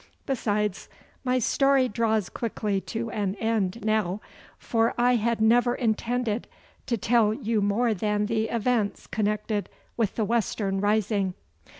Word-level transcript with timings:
Besides, 0.25 0.89
my 1.23 1.37
story 1.37 1.87
draws 1.87 2.27
quickly 2.29 2.81
to 2.87 3.11
an 3.11 3.35
end 3.35 3.85
now, 3.85 4.19
for 4.57 4.95
I 4.97 5.17
had 5.17 5.39
never 5.39 5.75
intended 5.75 6.47
to 6.87 6.97
tell 6.97 7.35
you 7.35 7.61
more 7.61 7.93
than 7.93 8.25
the 8.25 8.45
events 8.49 9.05
connected 9.05 9.69
with 9.97 10.15
the 10.15 10.25
Western 10.25 10.81
rising. 10.81 11.35